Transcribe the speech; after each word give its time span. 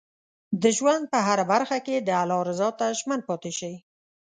د 0.61 0.63
ژوند 0.77 1.03
په 1.11 1.19
هره 1.27 1.45
برخه 1.53 1.77
کې 1.85 1.95
د 1.99 2.09
الله 2.21 2.39
رضا 2.49 2.69
ته 2.79 2.85
ژمن 2.99 3.19
پاتې 3.27 3.51
شئ. 3.59 3.73